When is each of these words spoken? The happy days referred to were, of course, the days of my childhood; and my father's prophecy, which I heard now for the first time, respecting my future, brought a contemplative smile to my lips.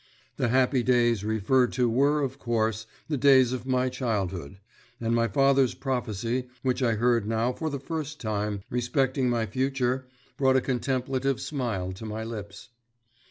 The 0.37 0.47
happy 0.47 0.81
days 0.81 1.23
referred 1.23 1.71
to 1.73 1.87
were, 1.87 2.23
of 2.23 2.39
course, 2.39 2.87
the 3.07 3.17
days 3.17 3.53
of 3.53 3.67
my 3.67 3.87
childhood; 3.87 4.57
and 4.99 5.13
my 5.13 5.27
father's 5.27 5.75
prophecy, 5.75 6.47
which 6.63 6.81
I 6.81 6.93
heard 6.95 7.27
now 7.27 7.53
for 7.53 7.69
the 7.69 7.77
first 7.79 8.19
time, 8.19 8.63
respecting 8.71 9.29
my 9.29 9.45
future, 9.45 10.07
brought 10.37 10.55
a 10.55 10.61
contemplative 10.61 11.39
smile 11.39 11.91
to 11.91 12.05
my 12.07 12.23
lips. 12.23 12.69